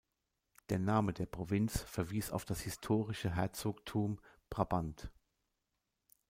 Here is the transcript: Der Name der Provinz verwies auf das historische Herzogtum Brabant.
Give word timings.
Der 0.69 0.79
Name 0.79 1.13
der 1.13 1.27
Provinz 1.27 1.83
verwies 1.83 2.31
auf 2.31 2.43
das 2.43 2.61
historische 2.61 3.35
Herzogtum 3.35 4.19
Brabant. 4.49 5.11